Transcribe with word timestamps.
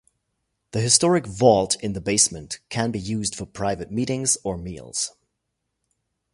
The 0.71 0.81
historic 0.81 1.27
vault 1.27 1.75
in 1.75 1.93
the 1.93 2.01
basement 2.01 2.59
can 2.69 2.89
be 2.89 2.97
used 2.99 3.35
for 3.35 3.45
private 3.45 3.91
meetings 3.91 4.35
or 4.43 4.57
meals. 4.57 5.13